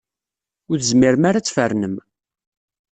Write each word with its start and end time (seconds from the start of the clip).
Ur 0.71 0.77
tezmirem 0.79 1.23
ara 1.29 1.37
ad 1.39 1.45
tfernem. 1.45 1.95